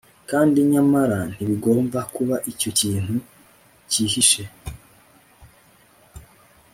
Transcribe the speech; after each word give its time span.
Kandi 0.29 0.57
nyamara 0.71 1.19
ntibigomba 1.33 1.99
kuba 2.15 2.35
icyo 2.51 2.69
kintu 2.79 3.15
cyihishe 3.89 4.43